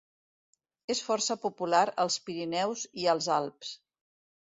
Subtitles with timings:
[0.93, 3.79] És força popular als Pirineus i als Alps.